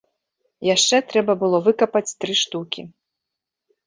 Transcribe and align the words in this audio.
Яшчэ 0.75 0.99
трэба 1.11 1.35
было 1.43 1.57
выкапаць 1.67 2.15
тры 2.25 2.33
штукі. 2.41 2.81